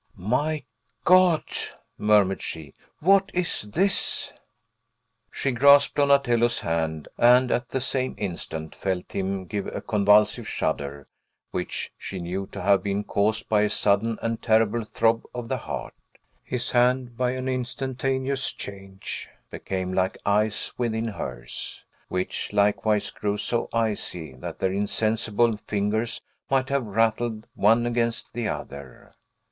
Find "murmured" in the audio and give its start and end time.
1.99-2.41